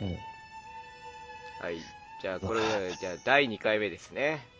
[0.00, 0.18] うん。
[1.58, 1.94] はい。
[2.18, 4.50] じゃあ、これ、じゃあ、第2回目ですね。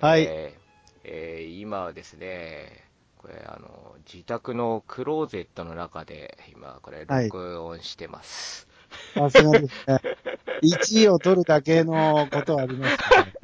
[0.00, 0.62] はいえー
[1.04, 8.68] えー今はですね、これ、あの、自宅のクローゼットの中で、今、これ、はい録音してます。
[9.14, 10.00] さすがですね。
[10.62, 13.34] 1位を取るだけのことはありますね。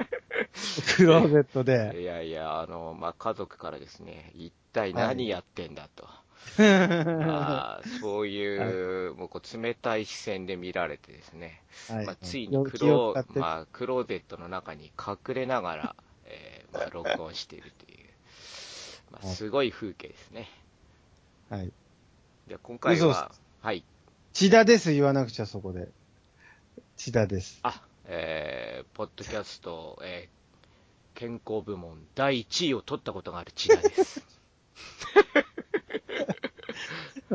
[0.97, 1.95] クローゼットで。
[1.95, 6.07] いやいや、あの、まあ、家族からですね、一体何やってんだと。
[6.57, 17.97] まあ、 そういう、もうこう冷たい視線で見られてですね、はいまあ、ついによクロー、まあ、クローゼットの中に隠れながら、えーまあ、録音しているという、
[19.11, 20.49] まあ、はいすごい風景ですね。
[21.49, 21.71] はい。
[22.47, 23.83] で今回は、はい。
[24.33, 25.89] 千田です、言わなくちゃ、そこで。
[26.97, 27.59] 千田です。
[27.63, 30.39] あ、えー、ポッドキャスト、えー
[31.19, 34.23] 健康部門第1位を取ったことがある千田です。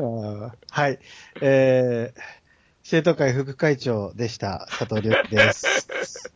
[0.01, 0.99] はい。
[1.41, 2.21] えー、
[2.83, 6.33] 生徒会副会長でした、佐藤亮樹です。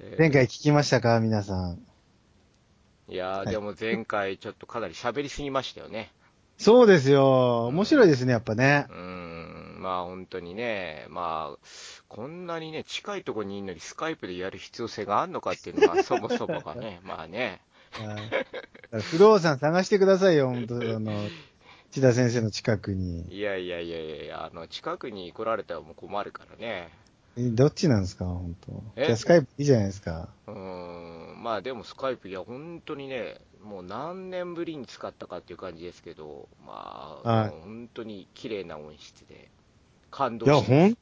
[0.00, 1.78] えー前回聞きましたか、皆さん。
[3.08, 6.10] いやー、はいでも前回ちょっとかなり喋りすぎましたよね。
[6.58, 7.66] そうですよ。
[7.66, 8.92] 面白いですね、やっぱねう。
[8.92, 11.58] ーん、まあ本当にね、まあ、
[12.08, 17.62] こんなにね、近いところにいるのにスカイプでやる必要性があるのかっていうのが、 そもそもがね、まあね。
[17.92, 18.18] は
[18.98, 21.12] い不動産探してくださいよ、本当あの、
[21.92, 23.26] 千田先生の近くに。
[23.30, 26.88] いやいやいやいやいや、あの、近くに来られたらもう困るからね。
[27.36, 29.04] えどっちなんですか、本当え？
[29.06, 30.28] じゃあスカイプいいじゃないですか。
[30.46, 39.50] うーん、まあでもスカイプ、いや、本当にね、もう何年ぶりに使ったかっていう感じですけど、まあ、はい本当に綺麗な音質で、
[40.10, 40.96] 感動いや、します本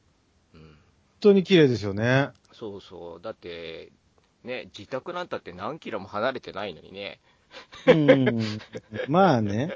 [0.55, 0.75] うん
[1.21, 2.31] 当に綺麗ですよね。
[2.51, 3.21] そうそう。
[3.21, 3.91] だって、
[4.43, 7.19] ね、自宅なんたって何キロも離れてないのにね。
[7.85, 8.59] うん。
[9.07, 9.75] まあね。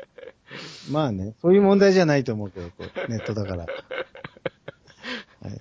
[0.91, 1.33] まあね。
[1.41, 3.65] そういう問題じゃないと思うけど、こうネットだから。
[5.41, 5.59] はい、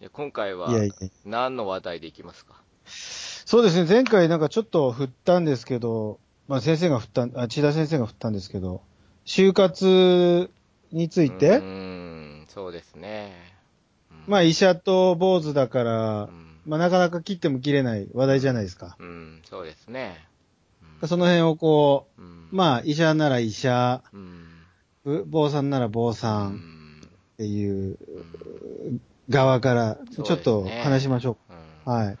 [0.00, 0.94] で今回はいやいや。
[1.24, 2.60] 何の話題でいきますか？
[2.84, 8.82] そうですね、前回なんかちょっと振ったんですけど、まあ先生が振った、あ、千田先生が振ったんですけど、
[9.26, 10.50] 就活
[10.92, 13.32] についうて、ーん、そうですね。
[14.12, 18.96] うんまあ医者と坊主だからう、ん、まあなかなか切っても切れない話題じゃないですか。
[18.98, 20.28] うん、そうですね。
[21.02, 22.48] うんその辺をこうん。
[22.52, 24.46] う、まあ医者なら医者、うん、
[25.04, 27.98] ぶ坊さんなら坊うさんん、っていう
[28.84, 29.00] うん。
[29.28, 31.96] 側から、ちょっと話しましょうんう。
[31.96, 32.18] はい。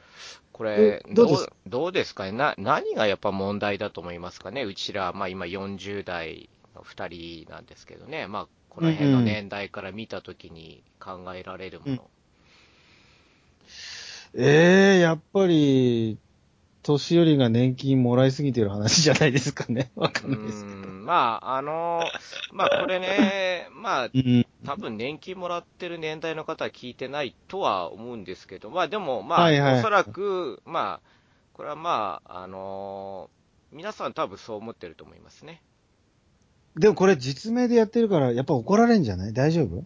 [0.52, 2.32] これどうどうですかね？
[2.32, 4.62] な、何がやっぱ問題だと思いますかね？
[4.62, 8.26] うちら、まあ今40代の2人なんですけどね。
[8.26, 12.10] まあこの辺の年代から見たときに考えられるもの。
[14.34, 16.16] ええやっぱり、
[16.82, 19.90] 年寄りが年金もらいすぎてる話じゃないですかね。
[19.96, 20.76] わかんうないですけど。
[20.88, 22.02] ん、まあ、あの、
[22.52, 24.46] まあこれね、まあ うん。
[24.64, 31.08] 多分年金もらってる年代の方は聞いてないとは思うんですけど、まあでも、まあ、はいはいおそらく、まあ、
[31.54, 33.30] これはまあ、あの
[33.72, 35.62] 皆さん多分そう思ってると思いますね。
[36.76, 39.32] でもこれ実名でやってるから、やっぱ怒られんじゃない？
[39.32, 39.84] 大丈夫？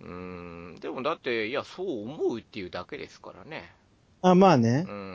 [0.00, 3.72] うん、でもだって、いや、そう思うっていうだけですからね。
[4.22, 4.92] あ、まあねう。
[4.92, 5.05] ん、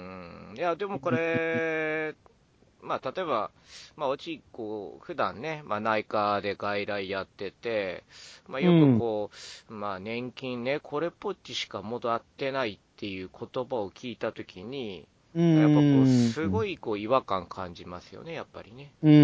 [0.55, 2.15] いや、でもこれ、
[2.81, 3.51] まあ、例えば、
[3.95, 8.03] まあ、うち、こう、普段ね、まあ、内科で外来やってて、
[8.47, 9.29] まあ、よくこ
[9.69, 15.61] う、まあ、年金ね、これっぽっちしか戻ってないっていう言葉を聞いたときに、うん。
[15.61, 16.73] やっぱこう、すごい。
[16.73, 18.91] い、こう、違和感感じますよね、やっぱりね。
[19.03, 19.15] うん、う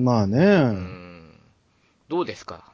[0.00, 0.38] ん、まあね。
[0.46, 1.40] うん。
[2.08, 2.72] どうですか？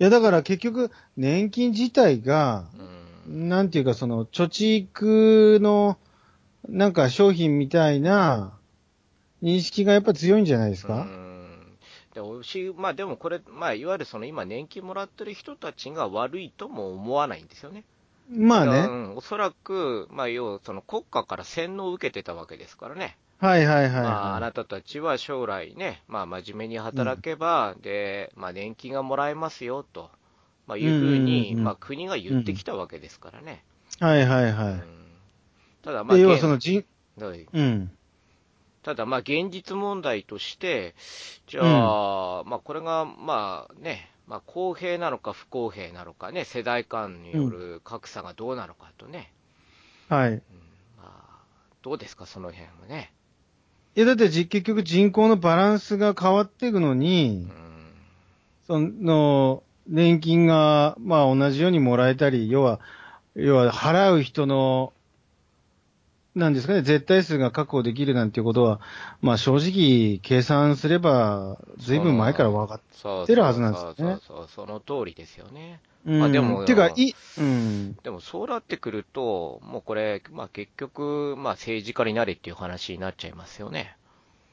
[0.00, 3.09] いや、だから結局、年金自体が、うん。
[3.26, 5.98] なんていうか、その、貯蓄の、
[6.68, 8.58] なんか商品みたいな、
[9.42, 11.76] 認識がやっぱ強いんじゃないですうかん
[12.14, 12.20] で
[12.76, 17.84] まあでもこれ、まあ、いわゆるその今、年金もらってる人たちが悪いとも思わないんですよね。
[18.30, 18.80] まあね。
[18.80, 23.16] うん、おそらく、まあ、要はその国家から洗脳を受けてたわけですからね。
[23.38, 30.10] はいはいはい、まあ、あはなたたちは将来ね、まあ、真面目に働けば、で、まあ、年金がもらえますよ、と、
[30.70, 33.64] まあ、いうふうに、うんうんうんまあ、国が言ってきたわけですからね。
[34.00, 34.04] い。
[34.04, 34.72] はいはいはい。
[34.74, 35.00] うん
[35.82, 36.84] ただ、まあ、で、要は現その人、
[37.16, 37.90] どうん。
[38.82, 40.94] ただ、まあ、現実問題として、
[41.46, 49.32] じゃあ、まあ、これが、まあね、まあ、公平なのか不公平なのかね、世代間による格差がどうなのかとね、
[50.10, 50.32] はい。
[50.32, 50.40] うん
[50.98, 51.42] まあ、
[51.82, 53.12] どうですか、その辺はね。
[53.96, 57.70] いや、だってじ結局人口のバランスが変わっていくのにう、ん
[58.66, 62.80] その、年金が、まあ同じようにもらえたり、要は、
[63.34, 64.92] 要は払う人の、
[66.34, 68.80] なんですかね、絶対数が確保できるなんていうことは、
[69.20, 75.80] まあ正直計算すれば、ずいぶん前から分かってるはずなんですよねそうそうそう、その通りですよね。
[76.06, 77.94] うんまあでもてか、い、うん。
[78.02, 83.96] でもそうなってくると、もうこれ、まあ結局、まあ政治家になれっていう話になっちゃいますよね。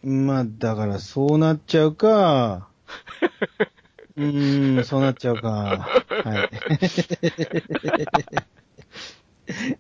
[0.04, 2.68] まあ、だからそうなっちゃうか、
[4.18, 5.88] うーん、そうなっちゃうか。
[6.24, 6.50] はい。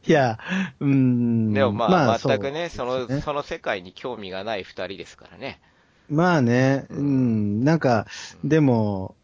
[0.07, 0.39] いや、
[0.79, 1.53] うーん。
[1.53, 5.59] でもまあ、全くそうね、その、ねその世界に興味がない二人ですからね。
[6.09, 8.07] まあね、ううんん、なんか、
[8.43, 9.15] でも、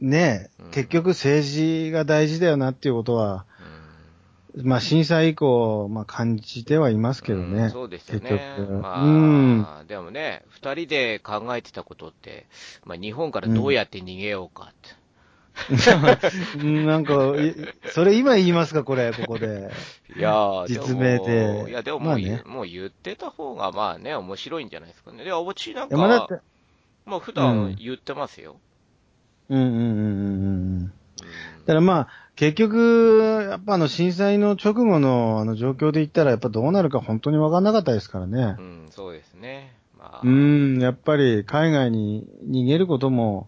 [0.00, 3.49] ねうん、結局政治が大事だよなっていうことは、うん
[4.56, 7.64] まあ震災以降、まあ感じてはいますけどね。
[7.64, 12.46] うんそうですよねまあ、うんでもね、二人で考えてたことって、
[12.84, 14.90] まあ日本からどうやって逃げようかって。
[16.58, 17.54] うん なんか、い
[17.92, 19.70] それ今言いますか、これ、ここで。
[20.16, 25.24] いやー、実名でもいや、でももう,、まあねもう言ってた方がまあね、面白いんじゃないですかね。
[25.24, 26.40] いや、おちなんいやまあだっかて、、
[27.04, 28.60] もう普うん段言ってますよ。
[29.48, 30.02] うんうんうんうんうん
[30.82, 30.86] うん。
[30.86, 30.92] だ
[31.22, 32.08] うんからまあ、
[32.40, 38.62] 結局、やっぱあの震災の直後のあの状況で言ったら、やっぱどうなるか本当に分かんなかったですからねう。
[38.62, 39.76] ん、そうですね。
[39.98, 43.46] まあ、うん、やっぱり海外に逃げることも、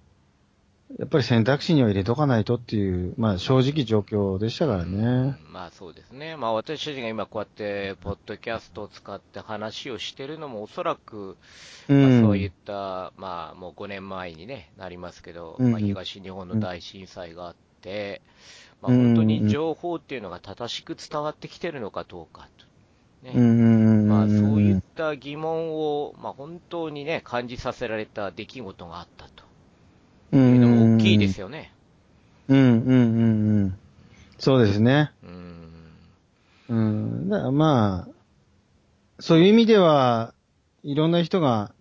[0.99, 4.99] やっぱり選択肢には入れとかないとっていう、まあ正直状況でしたからね。
[4.99, 6.37] うんまあそうですね。
[6.37, 11.39] まあ私たちが今こうやって、ポッドキャストを使って話をしてるのもおそらく、
[11.89, 12.21] うまあ、ん。
[12.21, 18.21] そういった、まあもう5年前にね、なりますけど、うんまあ、東日本の大震災があって、
[18.83, 22.67] まあうん本当に情報っていうのが正しく伝わってきてるのかどうかと。
[23.23, 23.33] ね。
[24.07, 29.45] まあそういった疑問を、まあ本当にね、感じさせられた出来事があったと。
[30.33, 31.31] ういうのも大きいでよ。
[31.31, 31.73] すよね。
[32.49, 33.79] うんうんうんうん。
[34.39, 35.13] そうですね。
[35.23, 35.53] うん。
[36.69, 37.29] うん。
[37.29, 38.13] だからまあ、
[39.21, 40.35] そういう意味では、
[40.83, 41.73] いろんな人が、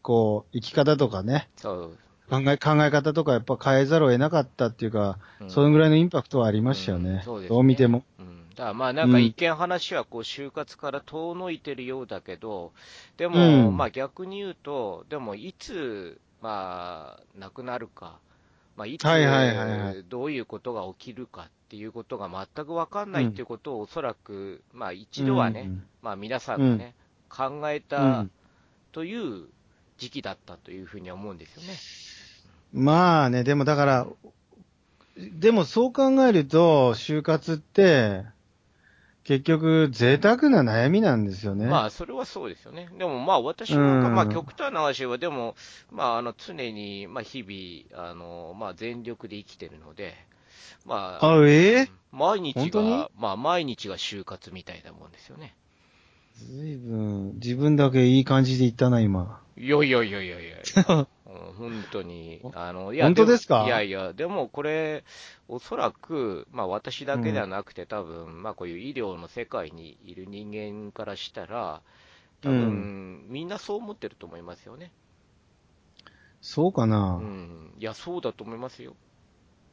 [0.00, 1.98] こう、生き方とかね、そう。
[2.28, 5.50] 考え、考え方とかやっぱ変えざるを得なかったっていうか、うん。
[5.50, 7.22] そのぐらいのインパクトはありましたようんね。
[7.24, 7.56] そうですね。
[7.56, 8.04] どう見ても。
[8.18, 12.72] うん、だからまあなんか一見話はこう就活から遠のいてるようだけど、
[13.16, 13.76] でも、うん。
[13.76, 18.18] まあ逆に言うと、でもいつ、まあ、亡くなるか、
[18.76, 20.04] まあいつ、はいはいはいはい。
[20.08, 25.70] どういうことが起きるかっていうことが全くわかんないっていうことをおそらく、まあ一度はね、
[26.02, 26.94] まあ皆さんがね、
[27.28, 27.82] 考えうん。
[27.82, 28.26] た
[28.92, 29.48] という
[29.98, 31.82] 時期だったというふうには思うんですよね。
[32.72, 34.06] まあね、でもだから、
[35.16, 38.24] でもそう考えると、就活って、
[39.24, 41.66] 結局、贅沢な悩みなんですよね。
[41.66, 42.88] まあ、それはそうですよね。
[42.96, 45.56] でも、まあ、私なんか、うんまあ、極端な話は、でも、
[45.90, 50.14] まあ、あの、常に、まあ、日々、あの、まあ、全力で生きてるので、
[50.84, 55.56] まあ、あ、ええ毎日が、まあ、毎日が就活みたいなもんですよね。
[56.34, 59.40] ずいぶん、自分だけいい感じで言ったな、今。
[59.58, 60.56] いやいやいやいやいや。
[61.26, 63.60] うん本当に、あの、いや、本当ですか？
[63.62, 65.04] もいやいや、でもこれ、
[65.48, 71.82] おそらく、まあ私だけではなくて、多分、まあこういう医療の世界にいる人間からしたら、
[72.42, 74.92] 多分、みんなそう思ってると思いますよね。
[76.40, 77.74] そうかな、うん。
[77.78, 78.94] いや、そうだと思いますよ。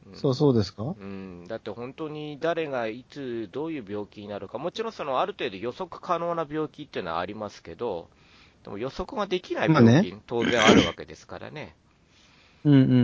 [0.06, 0.16] うん。
[0.16, 0.82] そうそうですか？
[0.82, 8.08] うん、だって本当に誰がいつどういう病気になるか、もちろんそのある程度予測可能な病気っていうのはありますけど、
[8.64, 11.76] でも予測ができない病気、まあ当然あるわけですからね。
[12.64, 13.02] うんうんうんうんうんう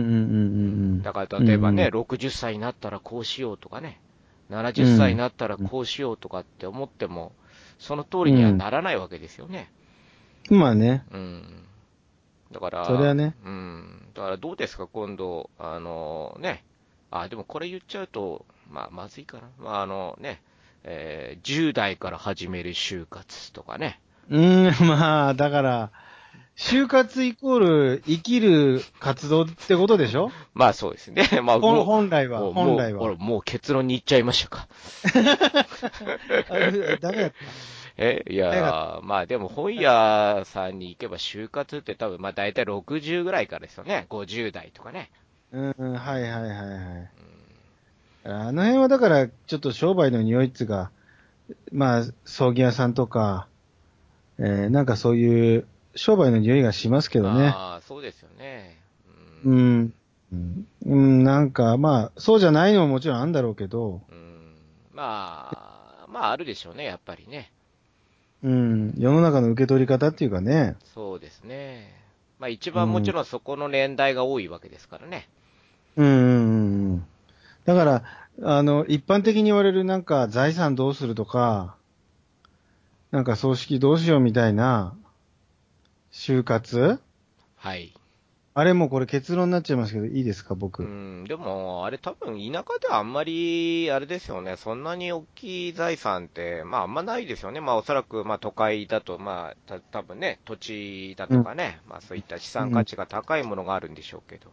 [0.97, 1.01] ん。
[1.03, 4.01] だから例えばね、うん60歳になったらこうしようとかね、
[4.49, 7.31] 70歳になったらこうしようとかって思っても、
[7.79, 9.71] その通りにはならないわけですよね。
[10.49, 11.05] まあね。
[11.11, 11.63] うん。
[12.51, 14.07] だから、それはねうん。
[14.13, 16.63] だからどうですか、今度、あのね、
[17.11, 19.43] あ、でもこれ言っちゃうと、まあ、まずいかな。
[19.59, 20.41] まあ、あのね、
[20.83, 23.99] えー10代から始める就活とかね。
[24.29, 25.91] うーん、まあ、だから、
[26.55, 30.31] 就活イコール生きる活動ってことでしょ？
[30.53, 31.27] まあそうですね。
[31.41, 32.99] まあ、本もう本来は、もう本来は。
[32.99, 34.67] もうほらもう結論に行っちゃいましたか。
[37.01, 37.31] ダメだっ
[37.97, 44.05] え、い早やー、まあでも本屋さんに行けば就活って多分、まあ大体60ぐらいからですよね。
[44.09, 45.09] 50代とかね。
[45.51, 45.57] た。
[45.57, 46.55] うん、はいはいはいは
[47.03, 47.09] い。
[48.23, 50.91] あの辺はだから、ちょっと商売の匂いっつうか、
[51.71, 53.47] まあ、葬儀屋さんとか、
[54.39, 57.47] えー、なんかそういう商売の匂いがしますけどね。
[57.47, 58.77] ああ、そうですよね。
[59.45, 59.49] う。
[59.49, 59.93] うんん。
[60.31, 64.55] うん、うんなんか、まあ、そうじゃないのももちろんあるんだろうけど、うん
[64.93, 67.51] まあ、まああるでしょうね、やっぱりね。
[68.43, 71.93] うん、世の中の受け取り方っていうかね、そうですね。
[72.39, 75.29] まあ一番もちろんそこの年代が多いわけですからね。
[75.95, 77.05] うんうんうんうん。
[77.65, 78.03] だから、
[78.43, 81.75] あの、一般的に言われるなんか財産どうするとか、
[83.11, 84.95] なんか葬式どうしようみたいな、
[86.13, 86.99] 就活？
[87.57, 87.93] はい。
[88.53, 90.83] あれもこれ結論になっちゃいますけど、いいですか、う僕。
[90.83, 97.59] ん、でも、あれ多分田舎ではあんまり、あれですよね、そんなに大きい財産って、まああんまないですよね。
[97.59, 104.49] まあおそらく、まあ都会だと、まあた多分ね、土地だとかね、まあそういった資産価値が高いものがあるんでしょうけど。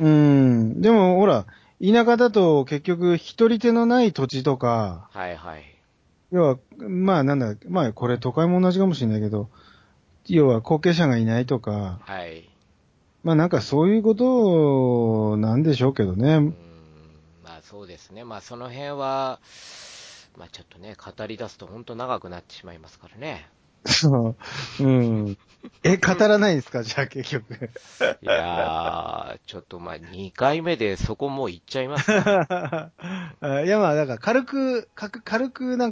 [0.00, 0.80] うん。
[0.80, 1.46] でも、ほら、
[1.80, 5.64] 田舎だと結局、一人手のない土地とか、はいはい。
[6.32, 9.48] 要は、まあなんだ、まあこれ都会も同じかもしれないけど、
[10.26, 12.48] 要は後継者がいないとか、はい。
[13.22, 16.34] まあなんかそういうことなんでしょうけどね。
[16.36, 16.54] うん、
[17.44, 18.24] まあそうですね。
[18.24, 19.40] まあその辺は、
[20.38, 23.48] まあちょっとね、語り出すと本当長くなってしまいますからね。
[23.84, 24.36] そ
[24.80, 24.82] う。
[24.82, 25.38] うん。
[25.84, 26.82] え、語らないんですか？
[26.82, 27.54] じゃあ結局。
[28.22, 32.90] いやー、ちょっとまあ2回目でそこもう行っちゃいますか
[33.40, 35.91] あ いやまあ、だから軽く、かく軽くなんか